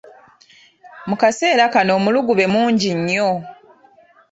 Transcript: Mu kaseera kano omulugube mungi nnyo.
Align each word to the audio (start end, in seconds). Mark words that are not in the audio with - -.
Mu 1.07 1.15
kaseera 1.21 1.65
kano 1.73 1.91
omulugube 1.99 2.45
mungi 2.53 2.89
nnyo. 2.97 3.31